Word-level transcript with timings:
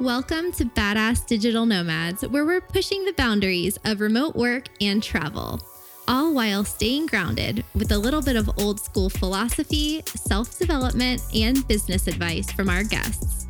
Welcome 0.00 0.50
to 0.54 0.64
Badass 0.64 1.24
Digital 1.24 1.64
Nomads, 1.66 2.26
where 2.26 2.44
we're 2.44 2.60
pushing 2.60 3.04
the 3.04 3.12
boundaries 3.12 3.78
of 3.84 4.00
remote 4.00 4.34
work 4.34 4.66
and 4.80 5.00
travel, 5.00 5.60
all 6.08 6.34
while 6.34 6.64
staying 6.64 7.06
grounded 7.06 7.64
with 7.76 7.92
a 7.92 7.98
little 7.98 8.20
bit 8.20 8.34
of 8.34 8.50
old 8.58 8.80
school 8.80 9.08
philosophy, 9.08 10.02
self 10.06 10.58
development, 10.58 11.22
and 11.32 11.66
business 11.68 12.08
advice 12.08 12.50
from 12.50 12.68
our 12.68 12.82
guests. 12.82 13.46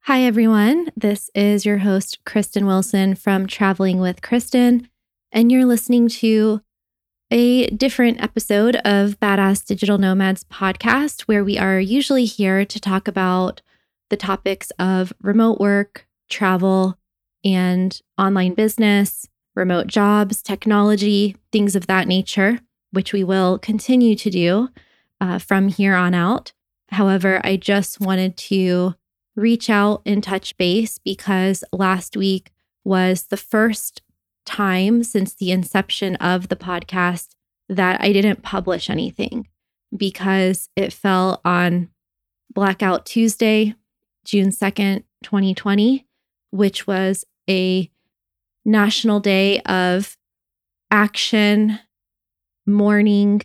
Hi, 0.00 0.22
everyone. 0.22 0.90
This 0.96 1.30
is 1.36 1.64
your 1.64 1.78
host, 1.78 2.18
Kristin 2.26 2.66
Wilson 2.66 3.14
from 3.14 3.46
Traveling 3.46 4.00
with 4.00 4.20
Kristin, 4.20 4.88
and 5.30 5.52
you're 5.52 5.64
listening 5.64 6.08
to 6.08 6.60
a 7.30 7.68
different 7.68 8.20
episode 8.20 8.76
of 8.84 9.20
Badass 9.20 9.64
Digital 9.64 9.98
Nomads 9.98 10.42
podcast, 10.44 11.22
where 11.22 11.44
we 11.44 11.56
are 11.58 11.78
usually 11.78 12.24
here 12.24 12.64
to 12.64 12.80
talk 12.80 13.06
about 13.06 13.62
the 14.08 14.16
topics 14.16 14.72
of 14.80 15.12
remote 15.22 15.60
work, 15.60 16.08
travel, 16.28 16.98
and 17.44 18.00
online 18.18 18.54
business, 18.54 19.28
remote 19.54 19.86
jobs, 19.86 20.42
technology, 20.42 21.36
things 21.52 21.76
of 21.76 21.86
that 21.86 22.08
nature, 22.08 22.58
which 22.90 23.12
we 23.12 23.22
will 23.22 23.58
continue 23.58 24.16
to 24.16 24.30
do 24.30 24.68
uh, 25.20 25.38
from 25.38 25.68
here 25.68 25.94
on 25.94 26.14
out. 26.14 26.52
However, 26.88 27.40
I 27.44 27.56
just 27.56 28.00
wanted 28.00 28.36
to 28.38 28.96
reach 29.36 29.70
out 29.70 30.02
and 30.04 30.22
touch 30.22 30.56
base 30.56 30.98
because 30.98 31.62
last 31.72 32.16
week 32.16 32.50
was 32.82 33.24
the 33.24 33.36
first 33.36 34.02
time 34.44 35.02
since 35.02 35.34
the 35.34 35.50
inception 35.50 36.16
of 36.16 36.48
the 36.48 36.56
podcast 36.56 37.28
that 37.68 38.00
I 38.00 38.12
didn't 38.12 38.42
publish 38.42 38.90
anything 38.90 39.46
because 39.96 40.68
it 40.76 40.92
fell 40.92 41.40
on 41.44 41.88
Blackout 42.52 43.06
Tuesday, 43.06 43.74
June 44.24 44.50
2nd, 44.50 45.04
2020, 45.22 46.06
which 46.50 46.86
was 46.86 47.24
a 47.48 47.90
national 48.64 49.20
day 49.20 49.60
of 49.60 50.16
action, 50.90 51.78
mourning, 52.66 53.42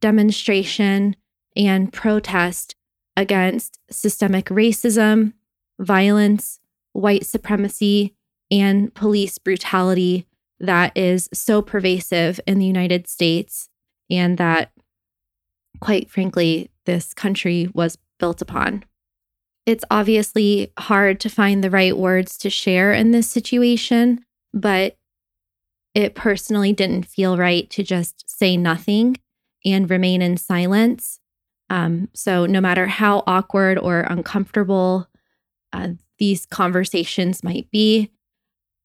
demonstration, 0.00 1.16
and 1.56 1.92
protest 1.92 2.74
against 3.16 3.78
systemic 3.90 4.46
racism, 4.46 5.32
violence, 5.78 6.60
white 6.92 7.24
supremacy, 7.24 8.15
and 8.50 8.94
police 8.94 9.38
brutality 9.38 10.26
that 10.60 10.96
is 10.96 11.28
so 11.32 11.60
pervasive 11.60 12.40
in 12.46 12.58
the 12.58 12.66
United 12.66 13.08
States 13.08 13.68
and 14.10 14.38
that, 14.38 14.72
quite 15.80 16.10
frankly, 16.10 16.70
this 16.84 17.12
country 17.12 17.68
was 17.74 17.98
built 18.18 18.40
upon. 18.40 18.84
It's 19.66 19.84
obviously 19.90 20.72
hard 20.78 21.20
to 21.20 21.28
find 21.28 21.62
the 21.62 21.70
right 21.70 21.96
words 21.96 22.38
to 22.38 22.50
share 22.50 22.92
in 22.92 23.10
this 23.10 23.28
situation, 23.28 24.24
but 24.54 24.96
it 25.94 26.14
personally 26.14 26.72
didn't 26.72 27.04
feel 27.06 27.36
right 27.36 27.68
to 27.70 27.82
just 27.82 28.28
say 28.30 28.56
nothing 28.56 29.16
and 29.64 29.90
remain 29.90 30.22
in 30.22 30.36
silence. 30.36 31.18
Um, 31.68 32.08
so, 32.14 32.46
no 32.46 32.60
matter 32.60 32.86
how 32.86 33.24
awkward 33.26 33.76
or 33.78 34.00
uncomfortable 34.02 35.08
uh, 35.72 35.88
these 36.18 36.46
conversations 36.46 37.42
might 37.42 37.68
be, 37.72 38.12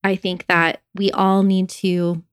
I 0.03 0.15
think 0.15 0.47
that 0.47 0.81
we 0.95 1.11
all 1.11 1.43
need 1.43 1.69
to 1.69 2.23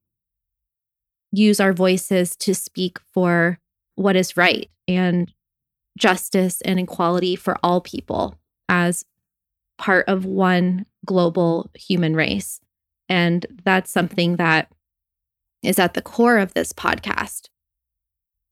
use 1.31 1.59
our 1.59 1.73
voices 1.73 2.35
to 2.37 2.55
speak 2.55 2.99
for 3.13 3.59
what 3.95 4.15
is 4.15 4.35
right 4.35 4.69
and 4.87 5.31
justice 5.97 6.61
and 6.61 6.79
equality 6.79 7.35
for 7.35 7.57
all 7.61 7.81
people 7.81 8.35
as 8.67 9.05
part 9.77 10.07
of 10.07 10.25
one 10.25 10.85
global 11.05 11.69
human 11.75 12.15
race. 12.15 12.59
And 13.07 13.45
that's 13.63 13.91
something 13.91 14.37
that 14.37 14.71
is 15.61 15.77
at 15.79 15.93
the 15.93 16.01
core 16.01 16.37
of 16.37 16.53
this 16.53 16.73
podcast, 16.73 17.49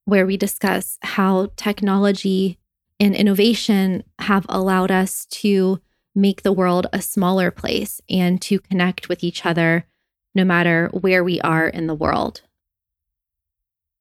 where 0.05 0.25
we 0.25 0.37
discuss 0.37 0.97
how 1.01 1.49
technology 1.55 2.59
and 2.99 3.15
innovation 3.15 4.03
have 4.19 4.45
allowed 4.49 4.91
us 4.91 5.25
to 5.27 5.79
make 6.17 6.41
the 6.41 6.51
world 6.51 6.87
a 6.91 7.01
smaller 7.01 7.51
place 7.51 8.01
and 8.09 8.41
to 8.41 8.59
connect 8.59 9.07
with 9.07 9.23
each 9.23 9.45
other 9.45 9.85
no 10.33 10.43
matter 10.43 10.89
where 10.91 11.23
we 11.23 11.39
are 11.41 11.67
in 11.67 11.87
the 11.87 11.95
world. 11.95 12.41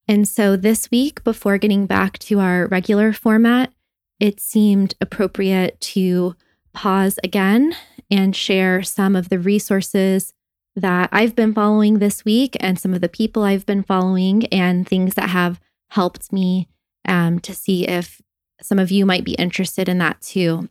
And 0.09 0.27
so 0.27 0.57
this 0.57 0.91
week, 0.91 1.25
before 1.25 1.59
getting 1.59 1.87
back 1.87 2.19
to 2.21 2.41
our 2.41 2.67
regular 2.67 3.13
format, 3.13 3.73
it 4.21 4.41
seemed 4.41 4.95
appropriate 5.01 5.81
to 5.81 6.37
pause 6.73 7.19
again 7.25 7.75
and 8.11 8.37
share 8.37 8.83
some 8.83 9.17
of 9.17 9.29
the 9.29 9.39
resources 9.39 10.33
that 10.77 11.09
I've 11.11 11.35
been 11.35 11.55
following 11.55 11.99
this 11.99 12.25
week 12.25 12.57
and 12.61 12.79
some 12.79 12.95
of 12.95 13.01
the 13.01 13.09
people 13.09 13.43
I've 13.43 13.67
been 13.67 13.83
following 13.83 14.47
and 14.47 14.87
things 14.87 15.15
that 15.15 15.31
have 15.31 15.61
helped 15.91 16.33
me 16.33 16.69
um, 17.09 17.41
to 17.41 17.55
see 17.55 17.89
if 17.89 18.21
some 18.63 18.79
of 18.79 18.91
you 18.91 19.07
might 19.07 19.25
be 19.25 19.35
interested 19.35 19.89
in 19.89 19.99
that 19.99 20.21
too 20.21 20.69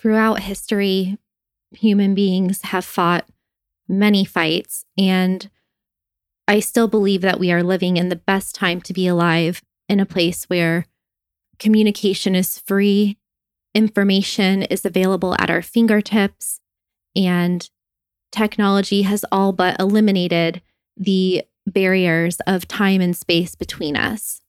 throughout 0.00 0.40
history, 0.40 1.18
human 1.72 2.14
beings 2.14 2.62
have 2.62 2.84
fought 2.84 3.28
many 3.86 4.24
fights. 4.24 4.84
And 4.96 5.50
I 6.48 6.60
still 6.60 6.88
believe 6.88 7.20
that 7.20 7.38
we 7.38 7.52
are 7.52 7.62
living 7.62 7.96
in 7.96 8.08
the 8.08 8.16
best 8.16 8.54
time 8.54 8.80
to 8.82 8.92
be 8.92 9.06
alive 9.06 9.62
in 9.88 10.00
a 10.00 10.06
place 10.06 10.44
where 10.44 10.86
communication 11.58 12.34
is 12.34 12.58
free, 12.58 13.18
information 13.74 14.62
is 14.62 14.84
available 14.84 15.36
at 15.38 15.50
our 15.50 15.62
fingertips, 15.62 16.60
and 17.14 17.68
technology 18.32 19.02
has 19.02 19.24
all 19.30 19.52
but 19.52 19.78
eliminated 19.78 20.62
the 20.96 21.44
barriers 21.66 22.38
of 22.46 22.66
time 22.66 23.00
and 23.00 23.16
space 23.16 23.54
between 23.54 23.96
us. 23.96 24.40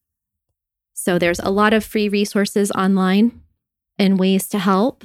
So 0.94 1.20
there's 1.20 1.40
a 1.40 1.50
lot 1.50 1.74
of 1.74 1.84
free 1.84 2.08
resources 2.08 2.72
online 2.72 3.42
and 3.98 4.20
ways 4.20 4.48
to 4.50 4.60
help. 4.60 5.04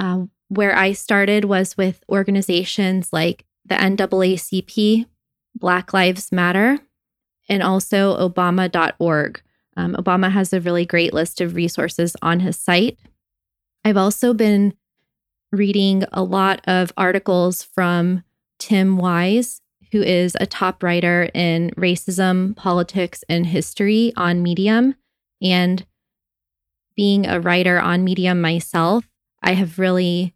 Uh, 0.00 0.24
where 0.48 0.74
I 0.74 0.92
started 0.92 1.44
was 1.44 1.76
with 1.76 2.02
organizations 2.08 3.12
like 3.12 3.44
the 3.66 3.74
NAACP, 3.74 5.04
Black 5.54 5.92
Lives 5.92 6.32
Matter, 6.32 6.78
and 7.50 7.62
also 7.62 8.16
Obama.org. 8.16 9.42
Um, 9.76 9.94
Obama 9.94 10.30
has 10.32 10.54
a 10.54 10.60
really 10.60 10.86
great 10.86 11.12
list 11.12 11.42
of 11.42 11.54
resources 11.54 12.16
on 12.22 12.40
his 12.40 12.56
site. 12.56 12.98
I've 13.84 13.98
also 13.98 14.32
been 14.32 14.72
reading 15.52 16.04
a 16.12 16.22
lot 16.22 16.62
of 16.66 16.92
articles 16.96 17.62
from 17.62 18.24
Tim 18.58 18.96
Wise, 18.96 19.60
who 19.92 20.00
is 20.00 20.34
a 20.40 20.46
top 20.46 20.82
writer 20.82 21.28
in 21.34 21.72
racism, 21.76 22.56
politics, 22.56 23.22
and 23.28 23.44
history 23.44 24.14
on 24.16 24.42
Medium. 24.42 24.94
And 25.42 25.84
being 26.96 27.26
a 27.26 27.38
writer 27.38 27.78
on 27.78 28.02
Medium 28.02 28.40
myself, 28.40 29.09
I 29.42 29.52
have 29.52 29.78
really 29.78 30.34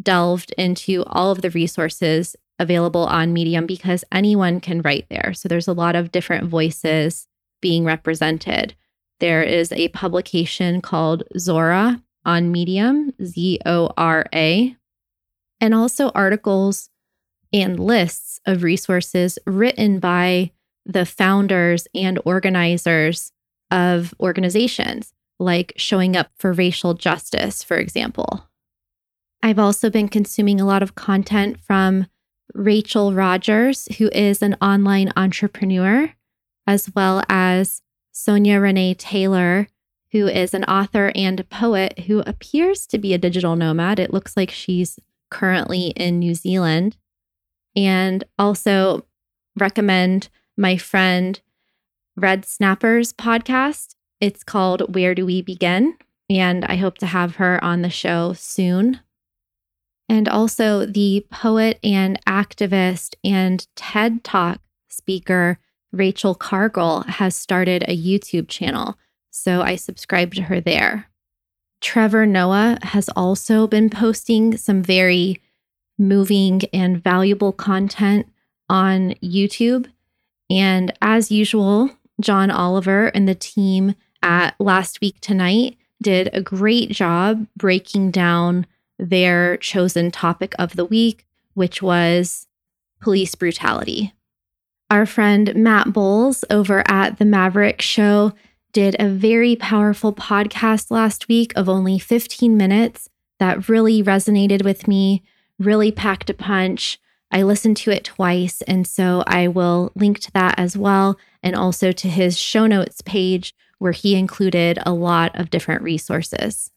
delved 0.00 0.52
into 0.56 1.04
all 1.06 1.30
of 1.30 1.42
the 1.42 1.50
resources 1.50 2.36
available 2.58 3.06
on 3.06 3.32
Medium 3.32 3.66
because 3.66 4.04
anyone 4.12 4.60
can 4.60 4.82
write 4.82 5.06
there. 5.10 5.32
So 5.34 5.48
there's 5.48 5.68
a 5.68 5.72
lot 5.72 5.96
of 5.96 6.12
different 6.12 6.48
voices 6.48 7.26
being 7.60 7.84
represented. 7.84 8.74
There 9.20 9.42
is 9.42 9.72
a 9.72 9.88
publication 9.88 10.80
called 10.80 11.24
Zora 11.38 12.02
on 12.24 12.52
Medium, 12.52 13.12
Z 13.22 13.60
O 13.66 13.90
R 13.96 14.26
A, 14.34 14.76
and 15.60 15.74
also 15.74 16.10
articles 16.10 16.88
and 17.52 17.78
lists 17.78 18.40
of 18.46 18.62
resources 18.62 19.38
written 19.46 19.98
by 19.98 20.52
the 20.84 21.06
founders 21.06 21.86
and 21.94 22.18
organizers 22.24 23.32
of 23.70 24.14
organizations 24.20 25.12
like 25.38 25.72
showing 25.76 26.16
up 26.16 26.30
for 26.36 26.52
racial 26.52 26.94
justice, 26.94 27.62
for 27.62 27.76
example. 27.76 28.48
I've 29.42 29.58
also 29.58 29.90
been 29.90 30.08
consuming 30.08 30.60
a 30.60 30.66
lot 30.66 30.82
of 30.82 30.94
content 30.94 31.60
from 31.60 32.06
Rachel 32.54 33.12
Rogers, 33.12 33.88
who 33.98 34.08
is 34.12 34.42
an 34.42 34.56
online 34.60 35.12
entrepreneur, 35.16 36.12
as 36.66 36.90
well 36.94 37.22
as 37.28 37.82
Sonya 38.12 38.60
Renee 38.60 38.94
Taylor, 38.94 39.68
who 40.12 40.28
is 40.28 40.54
an 40.54 40.64
author 40.64 41.10
and 41.14 41.48
poet 41.48 42.00
who 42.00 42.20
appears 42.20 42.86
to 42.86 42.98
be 42.98 43.14
a 43.14 43.18
digital 43.18 43.56
nomad. 43.56 43.98
It 43.98 44.12
looks 44.12 44.36
like 44.36 44.50
she's 44.50 44.98
currently 45.30 45.88
in 45.96 46.18
New 46.18 46.34
Zealand. 46.34 46.96
And 47.74 48.22
also 48.38 49.06
recommend 49.56 50.28
my 50.56 50.76
friend 50.76 51.40
Red 52.16 52.44
Snapper's 52.44 53.14
podcast. 53.14 53.94
It's 54.22 54.44
called 54.44 54.94
Where 54.94 55.16
Do 55.16 55.26
We 55.26 55.42
Begin? 55.42 55.96
And 56.30 56.64
I 56.66 56.76
hope 56.76 56.96
to 56.98 57.06
have 57.06 57.36
her 57.36 57.62
on 57.62 57.82
the 57.82 57.90
show 57.90 58.34
soon. 58.34 59.00
And 60.08 60.28
also 60.28 60.86
the 60.86 61.26
poet 61.28 61.80
and 61.82 62.24
activist 62.24 63.16
and 63.24 63.66
TED 63.74 64.22
Talk 64.22 64.60
speaker, 64.88 65.58
Rachel 65.90 66.36
Cargle, 66.36 67.04
has 67.08 67.34
started 67.34 67.82
a 67.82 67.98
YouTube 67.98 68.46
channel. 68.46 68.96
So 69.32 69.60
I 69.60 69.74
subscribe 69.74 70.34
to 70.34 70.42
her 70.42 70.60
there. 70.60 71.08
Trevor 71.80 72.24
Noah 72.24 72.78
has 72.82 73.08
also 73.16 73.66
been 73.66 73.90
posting 73.90 74.56
some 74.56 74.84
very 74.84 75.42
moving 75.98 76.60
and 76.72 77.02
valuable 77.02 77.52
content 77.52 78.28
on 78.68 79.14
YouTube. 79.14 79.90
And 80.48 80.92
as 81.02 81.32
usual, 81.32 81.90
John 82.20 82.52
Oliver 82.52 83.08
and 83.08 83.26
the 83.26 83.34
team 83.34 83.96
at 84.22 84.54
Last 84.60 85.00
Week 85.00 85.16
Tonight 85.20 85.76
did 86.02 86.30
a 86.32 86.42
great 86.42 86.90
job 86.90 87.46
breaking 87.56 88.10
down 88.10 88.66
their 88.98 89.56
chosen 89.56 90.10
topic 90.10 90.54
of 90.58 90.76
the 90.76 90.84
week, 90.84 91.26
which 91.54 91.82
was 91.82 92.46
police 93.00 93.34
brutality. 93.34 94.12
Our 94.90 95.06
friend 95.06 95.54
Matt 95.54 95.92
Bowles 95.92 96.44
over 96.50 96.84
at 96.86 97.18
the 97.18 97.24
Maverick 97.24 97.80
Show 97.80 98.32
did 98.72 98.96
a 98.98 99.08
very 99.08 99.56
powerful 99.56 100.12
podcast 100.12 100.90
last 100.90 101.28
week 101.28 101.52
of 101.56 101.68
only 101.68 101.98
15 101.98 102.56
minutes 102.56 103.08
that 103.38 103.68
really 103.68 104.02
resonated 104.02 104.64
with 104.64 104.86
me, 104.86 105.22
really 105.58 105.90
packed 105.90 106.30
a 106.30 106.34
punch. 106.34 106.98
I 107.30 107.42
listened 107.42 107.76
to 107.78 107.90
it 107.90 108.04
twice, 108.04 108.62
and 108.62 108.86
so 108.86 109.24
I 109.26 109.48
will 109.48 109.92
link 109.94 110.18
to 110.20 110.32
that 110.32 110.58
as 110.58 110.76
well, 110.76 111.18
and 111.42 111.56
also 111.56 111.92
to 111.92 112.08
his 112.08 112.38
show 112.38 112.66
notes 112.66 113.00
page 113.00 113.54
where 113.82 113.92
he 113.92 114.14
included 114.14 114.78
a 114.86 114.92
lot 114.92 115.36
of 115.38 115.50
different 115.50 115.82
resources. 115.82 116.70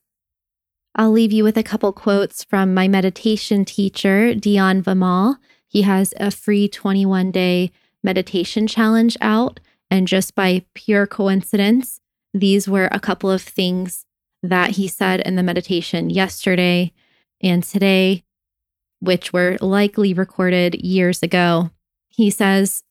I'll 0.96 1.12
leave 1.12 1.32
you 1.32 1.44
with 1.44 1.56
a 1.56 1.64
couple 1.64 1.94
quotes 1.94 2.44
from 2.44 2.74
my 2.74 2.88
meditation 2.88 3.64
teacher, 3.64 4.34
Dion 4.34 4.82
Vamal. 4.82 5.36
He 5.68 5.84
has 5.84 6.16
a 6.20 6.32
free 6.32 6.68
21 6.68 7.30
day 7.32 7.72
meditation 8.04 8.66
challenge 8.66 9.18
out 9.22 9.60
and 9.92 10.08
just 10.08 10.34
by 10.34 10.66
pure 10.74 11.06
coincidence, 11.06 12.00
these 12.34 12.68
were 12.68 12.90
a 12.92 13.00
couple 13.00 13.30
of 13.30 13.44
things 13.44 14.06
that 14.42 14.72
he 14.72 14.88
said 14.88 15.22
in 15.22 15.36
the 15.36 15.44
meditation 15.44 16.10
yesterday 16.10 16.92
and 17.40 17.64
today, 17.64 18.24
which 19.00 19.32
were 19.32 19.58
likely 19.62 20.12
recorded 20.12 20.74
years 20.76 21.22
ago. 21.22 21.70
He 22.10 22.32
says, 22.32 22.84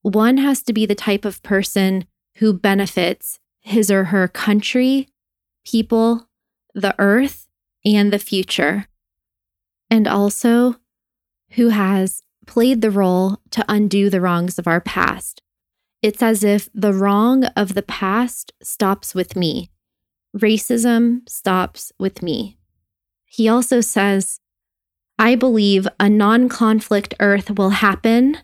one 0.00 0.38
has 0.38 0.62
to 0.62 0.72
be 0.72 0.86
the 0.86 0.94
type 0.94 1.26
of 1.26 1.42
person 1.42 2.06
who 2.36 2.54
benefits 2.54 3.38
his 3.60 3.90
or 3.90 4.04
her 4.04 4.28
country, 4.28 5.08
people, 5.64 6.28
the 6.74 6.94
earth, 6.98 7.48
and 7.84 8.12
the 8.12 8.18
future. 8.18 8.86
And 9.90 10.06
also 10.06 10.76
who 11.52 11.68
has 11.68 12.22
played 12.46 12.80
the 12.80 12.90
role 12.90 13.40
to 13.50 13.64
undo 13.68 14.10
the 14.10 14.20
wrongs 14.20 14.58
of 14.58 14.66
our 14.66 14.80
past. 14.80 15.42
It's 16.02 16.22
as 16.22 16.44
if 16.44 16.68
the 16.74 16.92
wrong 16.92 17.44
of 17.56 17.74
the 17.74 17.82
past 17.82 18.52
stops 18.62 19.14
with 19.14 19.36
me. 19.36 19.70
Racism 20.36 21.28
stops 21.28 21.92
with 21.98 22.22
me. 22.22 22.58
He 23.26 23.48
also 23.48 23.80
says, 23.80 24.40
I 25.18 25.34
believe 25.34 25.88
a 25.98 26.08
non 26.08 26.48
conflict 26.48 27.14
earth 27.18 27.50
will 27.58 27.70
happen 27.70 28.38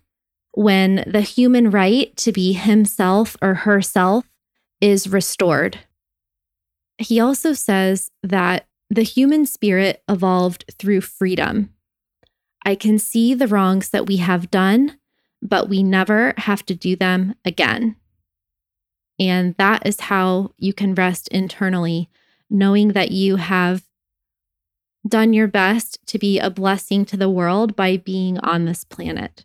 when 0.53 1.05
the 1.07 1.21
human 1.21 1.71
right 1.71 2.15
to 2.17 2.33
be 2.33 2.53
himself 2.53 3.37
or 3.41 3.55
herself 3.55 4.25
is 4.81 5.09
restored. 5.09 5.79
He 6.99 7.21
also 7.21 7.53
says 7.53 8.11
that 8.23 8.67
the 8.91 9.03
human 9.03 9.47
spirit 9.47 10.03
evolved 10.09 10.65
through 10.79 11.01
freedom. 11.01 11.75
I 12.65 12.75
can 12.75 12.99
see 12.99 13.35
the 13.35 13.49
wrongs 13.49 13.91
that 13.91 14.07
we 14.07 14.19
have 14.19 14.51
done 14.51 14.99
but 15.45 15.69
we 15.69 15.83
never 15.83 16.33
have 16.39 16.65
to 16.67 16.75
do 16.75 16.97
them 16.97 17.35
again. 17.45 17.97
And 19.21 19.55
that 19.59 19.87
is 19.87 20.01
how 20.01 20.53
you 20.57 20.73
can 20.73 20.95
rest 20.95 21.29
internally, 21.29 22.09
knowing 22.51 22.89
that 22.89 23.13
you 23.13 23.37
have 23.37 23.85
done 25.07 25.35
your 25.35 25.47
best 25.47 25.99
to 26.07 26.19
be 26.19 26.41
a 26.41 26.51
blessing 26.51 27.05
to 27.05 27.17
the 27.17 27.29
world 27.29 27.77
by 27.77 27.99
being 27.99 28.39
on 28.39 28.65
this 28.65 28.85
planet. 28.85 29.45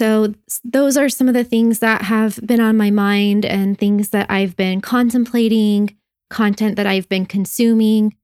So, 0.00 0.32
those 0.64 0.96
are 0.96 1.10
some 1.10 1.28
of 1.28 1.34
the 1.34 1.44
things 1.44 1.80
that 1.80 2.00
have 2.00 2.40
been 2.46 2.58
on 2.58 2.78
my 2.78 2.90
mind 2.90 3.44
and 3.44 3.76
things 3.76 4.08
that 4.08 4.30
I've 4.30 4.56
been 4.56 4.80
contemplating, 4.80 5.94
content 6.30 6.76
that 6.76 6.86
I've 6.86 7.06
been 7.10 7.26
consuming, 7.26 8.16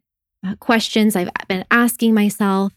uh, 0.42 0.54
questions 0.54 1.14
I've 1.14 1.28
been 1.48 1.66
asking 1.70 2.14
myself. 2.14 2.72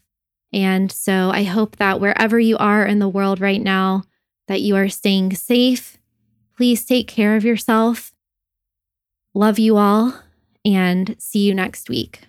And 0.52 0.92
so 0.92 1.30
I 1.30 1.44
hope 1.44 1.76
that 1.76 1.98
wherever 1.98 2.38
you 2.38 2.58
are 2.58 2.84
in 2.84 2.98
the 2.98 3.08
world 3.08 3.40
right 3.40 3.62
now, 3.62 4.02
that 4.48 4.60
you 4.60 4.76
are 4.76 4.90
staying 4.90 5.34
safe. 5.34 5.96
Please 6.54 6.84
take 6.84 7.08
care 7.08 7.36
of 7.36 7.42
yourself. 7.42 8.12
Love 9.32 9.58
you 9.58 9.78
all 9.78 10.12
and 10.62 11.16
see 11.18 11.38
you 11.38 11.54
next 11.54 11.88
week. 11.88 12.20